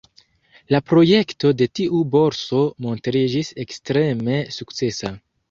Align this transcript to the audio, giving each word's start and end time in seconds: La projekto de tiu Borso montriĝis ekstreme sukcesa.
La 0.75 0.77
projekto 0.91 1.51
de 1.59 1.67
tiu 1.79 1.99
Borso 2.15 2.63
montriĝis 2.87 3.53
ekstreme 3.67 4.41
sukcesa. 4.59 5.15